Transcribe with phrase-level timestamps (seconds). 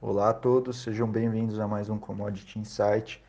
[0.00, 3.20] Olá a todos, sejam bem-vindos a mais um Commodity Insight.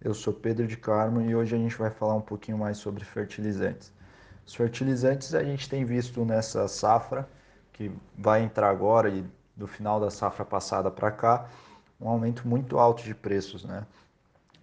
[0.00, 3.04] Eu sou Pedro de Carmo e hoje a gente vai falar um pouquinho mais sobre
[3.04, 3.92] fertilizantes.
[4.44, 7.28] Os fertilizantes a gente tem visto nessa safra,
[7.72, 11.48] que vai entrar agora e do final da safra passada para cá,
[12.00, 13.86] um aumento muito alto de preços, né?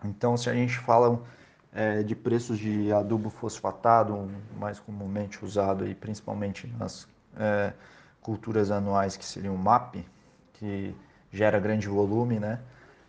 [0.04, 1.24] Então, se a gente fala
[1.72, 7.08] é, de preços de adubo fosfatado, mais comumente usado aí, principalmente nas
[7.38, 7.72] é,
[8.20, 10.06] culturas anuais que seriam MAP,
[10.52, 10.94] que
[11.34, 12.62] gera grande volume, né?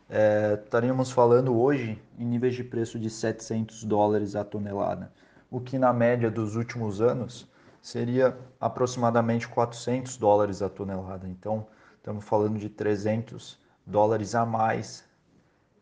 [0.08, 5.12] É, estaríamos falando hoje em níveis de preço de 700 dólares a tonelada,
[5.50, 7.46] o que na média dos últimos anos
[7.82, 11.28] seria aproximadamente 400 dólares a tonelada.
[11.28, 15.04] Então, estamos falando de 300 dólares a mais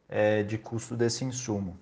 [0.08, 1.78] é, de custo desse insumo.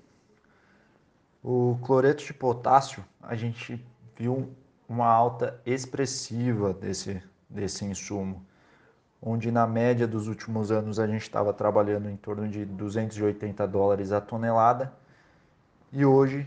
[1.42, 3.82] O cloreto de potássio, a gente
[4.15, 4.54] viu
[4.87, 8.45] uma alta expressiva desse, desse insumo
[9.23, 14.12] onde na média dos últimos anos a gente estava trabalhando em torno de 280 dólares
[14.12, 14.93] a tonelada
[15.93, 16.46] e hoje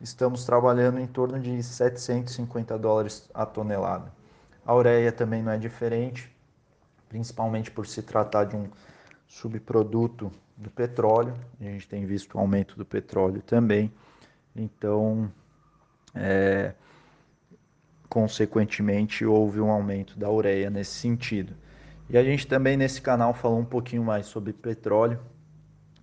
[0.00, 4.12] estamos trabalhando em torno de 750 dólares a tonelada.
[4.64, 6.34] A ureia também não é diferente,
[7.08, 8.68] principalmente por se tratar de um
[9.28, 11.34] subproduto do petróleo.
[11.60, 13.92] A gente tem visto o aumento do petróleo também.
[14.54, 15.30] Então,
[16.14, 16.72] é,
[18.08, 21.54] consequentemente, houve um aumento da ureia nesse sentido.
[22.08, 25.20] E a gente também nesse canal falou um pouquinho mais sobre petróleo.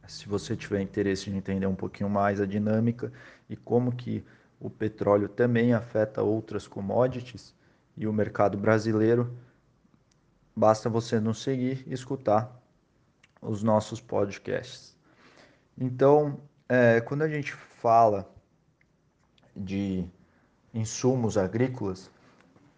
[0.05, 3.11] Se você tiver interesse em entender um pouquinho mais a dinâmica
[3.49, 4.23] e como que
[4.59, 7.55] o petróleo também afeta outras commodities
[7.95, 9.37] e o mercado brasileiro,
[10.53, 12.61] basta você nos seguir e escutar
[13.41, 14.97] os nossos podcasts.
[15.77, 16.37] Então,
[16.67, 18.29] é, quando a gente fala
[19.55, 20.05] de
[20.73, 22.11] insumos agrícolas,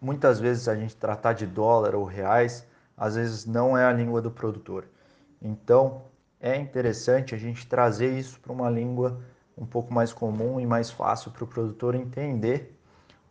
[0.00, 2.66] muitas vezes a gente tratar de dólar ou reais
[2.96, 4.86] às vezes não é a língua do produtor.
[5.40, 6.02] Então,
[6.40, 9.20] é interessante a gente trazer isso para uma língua
[9.56, 12.78] um pouco mais comum e mais fácil para o produtor entender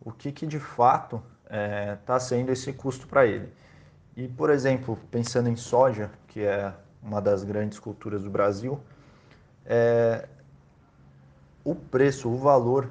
[0.01, 3.51] o que, que de fato está é, tá sendo esse custo para ele.
[4.15, 8.79] E, por exemplo, pensando em soja, que é uma das grandes culturas do Brasil,
[9.65, 10.27] é,
[11.63, 12.89] o preço, o valor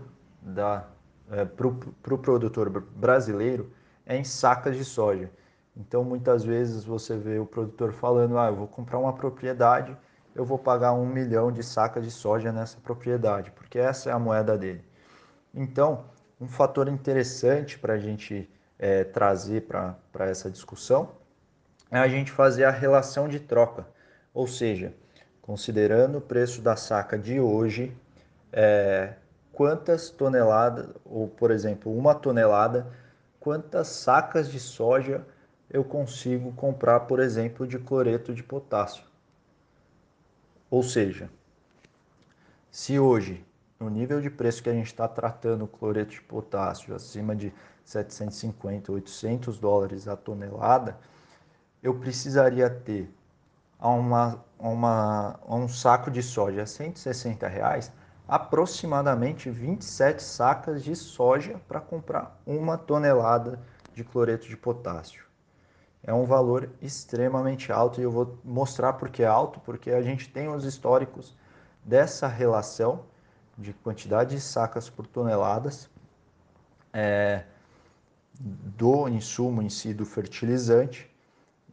[1.31, 3.73] é, para o pro produtor brasileiro
[4.05, 5.31] é em sacas de soja.
[5.77, 9.97] Então, muitas vezes você vê o produtor falando: ah, eu vou comprar uma propriedade,
[10.35, 14.19] eu vou pagar um milhão de sacas de soja nessa propriedade, porque essa é a
[14.19, 14.85] moeda dele.
[15.53, 16.05] Então,
[16.41, 18.49] um fator interessante para a gente
[18.79, 21.11] é, trazer para essa discussão
[21.91, 23.87] é a gente fazer a relação de troca,
[24.33, 24.93] ou seja,
[25.41, 27.97] considerando o preço da saca de hoje,
[28.53, 29.15] é,
[29.53, 32.87] quantas toneladas, ou por exemplo, uma tonelada,
[33.39, 35.25] quantas sacas de soja
[35.75, 39.03] eu consigo comprar, por exemplo, de cloreto de potássio.
[40.71, 41.29] Ou seja,
[42.71, 43.45] se hoje,
[43.81, 47.53] no nível de preço que a gente está tratando o cloreto de potássio acima de
[47.85, 50.97] 750, 800 dólares a tonelada,
[51.83, 53.13] eu precisaria ter
[53.81, 57.91] uma, uma, um saco de soja a 160 reais,
[58.29, 63.59] aproximadamente 27 sacas de soja para comprar uma tonelada
[63.93, 65.25] de cloreto de potássio
[66.07, 70.29] é um valor extremamente alto e eu vou mostrar porque é alto, porque a gente
[70.29, 71.35] tem os históricos
[71.83, 73.05] dessa relação
[73.57, 75.89] de quantidade de sacas por toneladas
[76.93, 77.45] é,
[78.39, 81.11] do insumo em si, do fertilizante,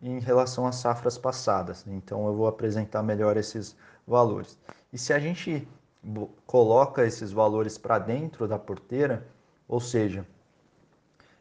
[0.02, 1.86] em relação às safras passadas.
[1.86, 3.76] Então eu vou apresentar melhor esses
[4.08, 4.58] valores.
[4.94, 5.68] E se a gente
[6.48, 9.28] coloca esses valores para dentro da porteira,
[9.68, 10.26] ou seja,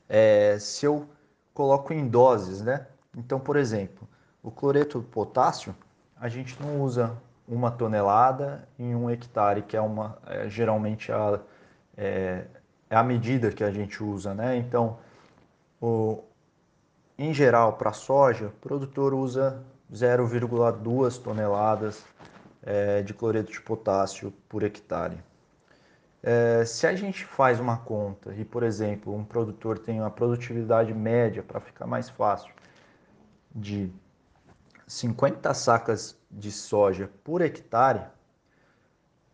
[0.08, 1.08] é, se eu
[1.54, 2.86] coloco em doses, né?
[3.16, 4.08] Então, por exemplo,
[4.42, 5.74] o cloreto de potássio,
[6.16, 7.16] a gente não usa
[7.46, 11.40] uma tonelada em um hectare, que é uma é, geralmente a,
[11.96, 12.46] é,
[12.88, 14.56] é, a medida que a gente usa, né?
[14.56, 14.98] Então,
[15.80, 16.22] o,
[17.18, 19.62] em geral, para soja, o produtor usa
[19.92, 22.04] 0,2 toneladas
[22.62, 25.18] é, de cloreto de potássio por hectare.
[26.22, 30.92] É, se a gente faz uma conta e, por exemplo, um produtor tem uma produtividade
[30.92, 32.52] média, para ficar mais fácil,
[33.54, 33.90] de
[34.86, 38.02] 50 sacas de soja por hectare,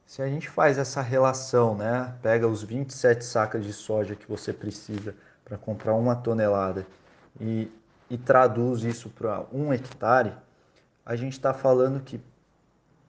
[0.06, 4.52] se a gente faz essa relação, né, pega os 27 sacas de soja que você
[4.52, 6.86] precisa para comprar uma tonelada
[7.40, 7.70] e,
[8.08, 10.32] e traduz isso para um hectare,
[11.04, 12.20] a gente está falando que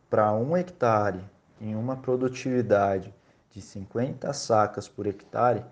[0.09, 1.24] para um hectare,
[1.59, 3.13] em uma produtividade
[3.57, 5.65] de 50 sacas por hectare,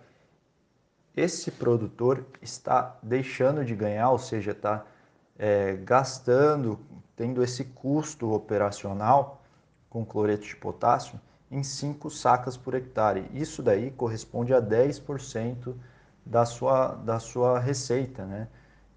[1.15, 4.83] esse produtor está deixando de ganhar, ou seja, está
[5.37, 6.79] é, gastando
[7.15, 9.43] tendo esse custo operacional
[9.87, 13.29] com cloreto de potássio em 5 sacas por hectare.
[13.31, 15.75] Isso daí corresponde a 10%
[16.25, 18.25] da sua, da sua receita.
[18.25, 18.47] Né?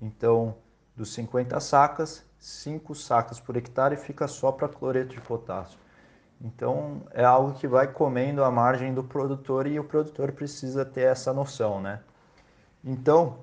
[0.00, 0.56] Então,
[0.96, 5.79] dos 50 sacas, 5 sacas por hectare fica só para cloreto de potássio.
[6.40, 11.02] Então, é algo que vai comendo a margem do produtor e o produtor precisa ter
[11.02, 11.81] essa noção.
[11.81, 12.00] Né?
[12.85, 13.38] Então,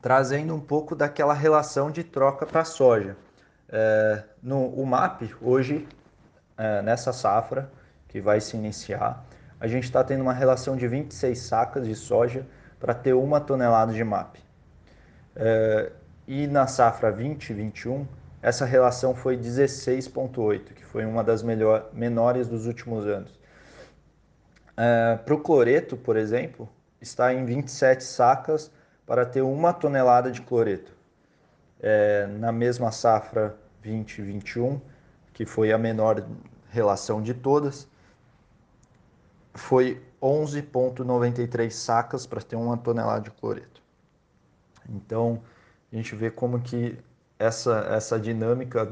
[0.00, 3.16] trazendo um pouco daquela relação de troca para a soja.
[3.70, 5.86] É, no o MAP, hoje,
[6.56, 7.70] é, nessa safra
[8.06, 9.24] que vai se iniciar,
[9.60, 12.46] a gente está tendo uma relação de 26 sacas de soja
[12.78, 14.36] para ter uma tonelada de MAP.
[15.34, 15.92] É,
[16.26, 18.06] e na safra 2021,
[18.40, 23.38] essa relação foi 16,8, que foi uma das melhor, menores dos últimos anos.
[24.76, 26.68] É, para o cloreto, por exemplo,
[27.00, 28.70] está em 27 sacas
[29.04, 30.92] para ter uma tonelada de cloreto.
[31.80, 34.80] É, na mesma safra 2021,
[35.32, 36.24] que foi a menor
[36.70, 37.88] relação de todas,
[39.54, 43.82] foi 11,93 sacas para ter uma tonelada de cloreto.
[44.88, 45.42] Então,
[45.92, 46.98] a gente vê como que
[47.38, 48.90] essa, essa dinâmica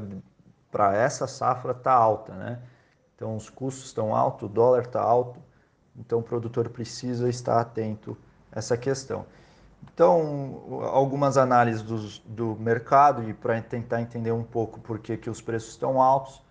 [0.71, 2.59] para essa safra está alta, né?
[3.15, 5.39] Então, os custos estão altos, o dólar está alto,
[5.95, 8.15] então o produtor precisa estar atento
[8.51, 9.25] a essa questão.
[9.93, 15.29] Então, algumas análises do, do mercado e para tentar entender um pouco por que, que
[15.29, 16.41] os preços estão altos.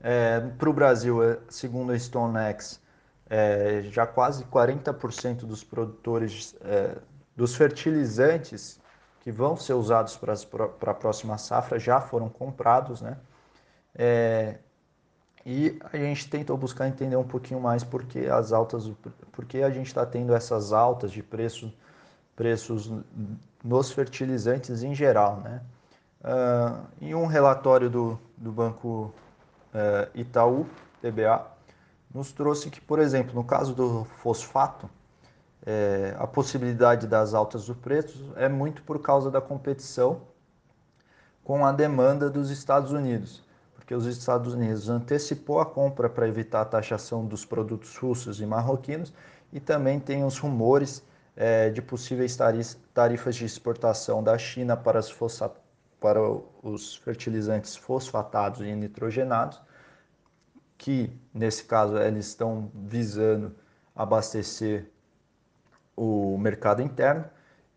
[0.00, 2.80] É, para o Brasil, é, segundo a StoneX,
[3.28, 6.96] é, já quase 40% dos produtores é,
[7.36, 8.80] dos fertilizantes
[9.26, 13.16] que vão ser usados para a próxima safra já foram comprados, né?
[13.92, 14.58] É,
[15.44, 18.88] e a gente tentou buscar entender um pouquinho mais por que as altas,
[19.32, 21.74] porque a gente está tendo essas altas de preço
[22.36, 22.92] preços
[23.64, 25.38] nos fertilizantes em geral.
[25.38, 25.60] Né?
[26.20, 29.12] Uh, em um relatório do, do Banco
[29.74, 30.68] uh, Itaú,
[31.02, 31.44] TBA,
[32.14, 34.88] nos trouxe que, por exemplo, no caso do fosfato,
[35.66, 40.22] é, a possibilidade das altas do preço é muito por causa da competição
[41.42, 43.42] com a demanda dos Estados Unidos,
[43.74, 48.46] porque os Estados Unidos antecipou a compra para evitar a taxação dos produtos russos e
[48.46, 49.12] marroquinos
[49.52, 51.02] e também tem os rumores
[51.34, 52.38] é, de possíveis
[52.94, 55.00] tarifas de exportação da China para,
[56.00, 56.20] para
[56.62, 59.60] os fertilizantes fosfatados e nitrogenados,
[60.78, 63.54] que nesse caso eles estão visando
[63.94, 64.90] abastecer
[65.96, 67.24] o mercado interno.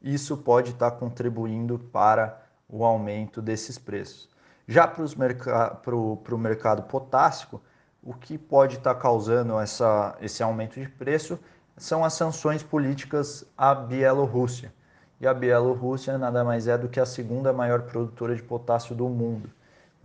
[0.01, 4.30] Isso pode estar contribuindo para o aumento desses preços.
[4.68, 7.62] Já para, para o mercado potássico,
[8.04, 11.39] o que pode estar causando essa, esse aumento de preço
[11.75, 14.74] são as sanções políticas à Bielorrússia.
[15.19, 19.10] E a Bielorrússia nada mais é do que a segunda maior produtora de potássio do
[19.10, 19.50] mundo.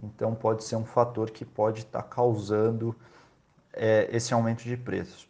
[0.02, 2.96] Então pode ser um fator que pode estar causando
[3.72, 5.28] é, esse aumento de preços.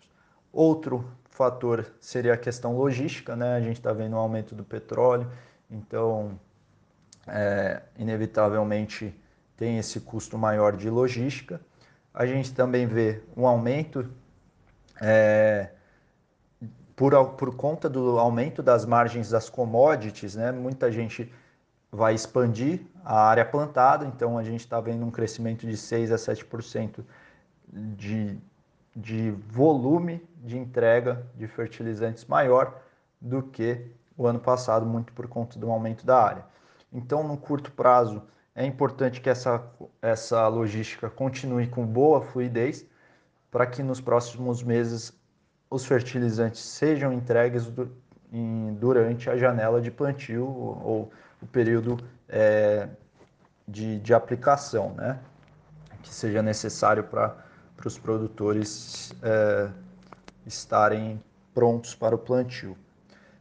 [0.52, 1.04] Outro
[1.34, 3.56] fator seria a questão logística, né?
[3.56, 5.30] A gente está vendo um aumento do petróleo,
[5.68, 6.38] então
[7.26, 9.12] é, inevitavelmente
[9.56, 11.60] tem esse custo maior de logística.
[12.14, 14.08] A gente também vê um aumento
[15.02, 15.70] é,
[16.94, 21.32] por, por conta do aumento das margens das commodities, né, muita gente
[21.90, 26.16] vai expandir a área plantada, então a gente está vendo um crescimento de 6 a
[26.16, 27.04] 7%
[27.72, 28.38] de,
[28.94, 32.80] de volume de entrega de fertilizantes maior
[33.20, 36.44] do que o ano passado, muito por conta do aumento da área.
[36.92, 38.22] Então, no curto prazo,
[38.54, 39.64] é importante que essa,
[40.00, 42.86] essa logística continue com boa fluidez
[43.50, 45.12] para que nos próximos meses
[45.68, 47.68] os fertilizantes sejam entregues
[48.78, 51.10] durante a janela de plantio ou
[51.42, 51.98] o período
[52.28, 52.88] é,
[53.66, 55.18] de, de aplicação, né?
[56.02, 57.43] que seja necessário para
[57.84, 59.70] os produtores é,
[60.46, 62.76] estarem prontos para o plantio.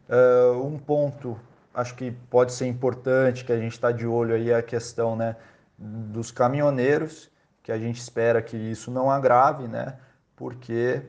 [0.08, 1.40] É, um ponto,
[1.74, 5.16] acho que pode ser importante, que a gente está de olho aí, é a questão
[5.16, 5.36] né,
[5.78, 7.30] dos caminhoneiros,
[7.62, 9.98] que a gente espera que isso não agrave, né,
[10.36, 11.02] porque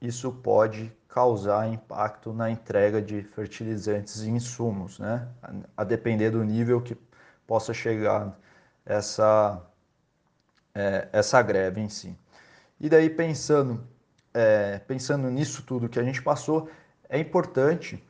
[0.00, 5.26] isso pode causar impacto na entrega de fertilizantes e insumos, né?
[5.76, 6.96] a depender do nível que
[7.46, 8.38] possa chegar
[8.86, 9.60] essa,
[10.72, 12.16] é, essa greve em si.
[12.80, 13.86] E daí pensando,
[14.32, 16.70] é, pensando nisso tudo que a gente passou,
[17.08, 18.02] é importante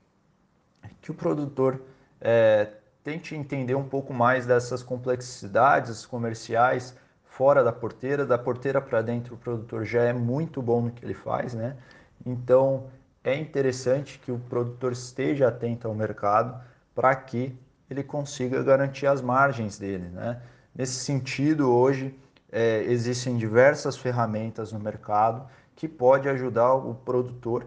[1.01, 1.83] que o produtor
[2.21, 2.69] é,
[3.03, 9.35] tente entender um pouco mais dessas complexidades comerciais fora da porteira, da porteira para dentro
[9.35, 11.77] o produtor já é muito bom no que ele faz, né?
[12.25, 12.89] Então
[13.25, 16.61] é interessante que o produtor esteja atento ao mercado
[16.95, 17.57] para que
[17.89, 20.43] ele consiga garantir as margens dele, né?
[20.75, 22.15] Nesse sentido, hoje
[22.53, 27.67] é, existem diversas ferramentas no mercado que pode ajudar o produtor,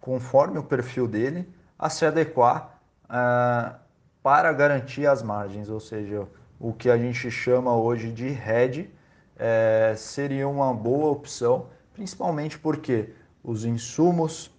[0.00, 1.48] conforme o perfil dele,
[1.78, 3.78] a se adequar uh,
[4.22, 6.26] para garantir as margens, ou seja,
[6.58, 8.90] o que a gente chama hoje de hedge
[9.36, 14.50] é, seria uma boa opção, principalmente porque os insumos,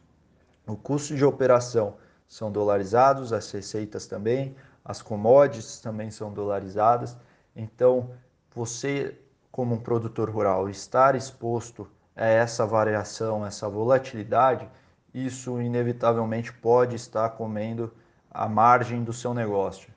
[0.66, 7.18] o custo de operação são dolarizados, as receitas também, as commodities também são dolarizadas.
[7.56, 8.12] Então,
[8.56, 9.18] você,
[9.52, 14.70] como um produtor rural, estar exposto a essa variação, essa volatilidade,
[15.14, 17.92] isso inevitavelmente pode estar comendo
[18.30, 19.92] a margem do seu negócio.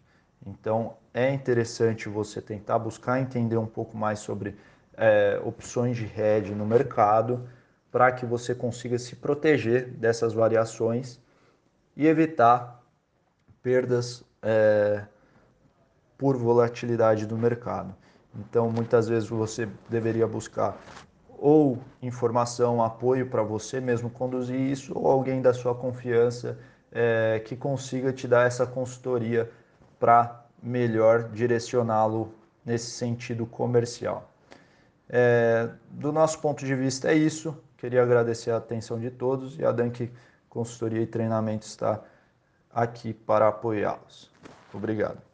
[0.47, 4.57] Então, é interessante você tentar buscar entender um pouco mais sobre
[4.95, 7.49] é, opções de hedge no mercado
[7.91, 11.21] para que você consiga se proteger dessas variações
[11.97, 12.83] e evitar
[13.63, 15.05] perdas é,
[16.17, 17.95] por volatilidade do mercado.
[18.35, 20.77] Então, muitas vezes você deveria buscar
[21.43, 26.57] ou informação, apoio para você mesmo conduzir isso, ou alguém da sua confiança
[26.93, 29.51] é, que consiga te dar essa consultoria
[29.99, 32.33] para melhor direcioná-lo
[32.65, 34.31] nesse sentido comercial.
[35.09, 37.57] É, do nosso ponto de vista é isso.
[37.77, 40.13] Queria agradecer a atenção de todos e a Dank
[40.49, 42.01] Consultoria e Treinamento está
[42.73, 44.31] aqui para apoiá-los.
[44.73, 45.32] Obrigado.